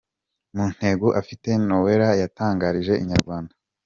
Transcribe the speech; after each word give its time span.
Mu 0.55 0.65
ntego 0.73 1.07
afite, 1.21 1.49
Noella 1.67 2.09
yatangarije 2.21 2.93
inyarwanda. 3.03 3.53